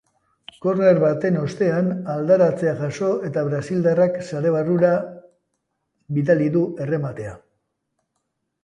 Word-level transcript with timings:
Korner 0.65 1.01
baten 1.03 1.35
ostean 1.41 1.91
aldaratzea 2.13 2.73
jaso 2.81 3.11
eta 3.29 3.45
brasildarrak 3.51 4.19
sare 4.31 4.55
barrura 4.57 4.93
bidali 6.19 6.51
du 6.59 6.67
errematea. 6.89 7.41